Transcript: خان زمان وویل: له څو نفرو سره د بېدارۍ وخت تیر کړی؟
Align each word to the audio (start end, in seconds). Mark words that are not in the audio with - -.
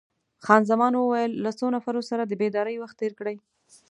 خان 0.45 0.61
زمان 0.71 0.93
وویل: 0.95 1.31
له 1.43 1.51
څو 1.59 1.65
نفرو 1.75 2.01
سره 2.09 2.23
د 2.25 2.33
بېدارۍ 2.41 2.75
وخت 2.79 2.95
تیر 3.01 3.13
کړی؟ 3.19 3.35